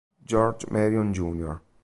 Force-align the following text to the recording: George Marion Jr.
George 0.25 0.65
Marion 0.71 1.13
Jr. 1.13 1.57